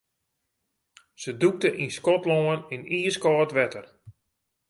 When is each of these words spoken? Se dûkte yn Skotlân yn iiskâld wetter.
Se 1.21 1.31
dûkte 1.41 1.69
yn 1.83 1.91
Skotlân 1.97 2.49
yn 2.75 2.81
iiskâld 2.97 3.51
wetter. 3.57 3.85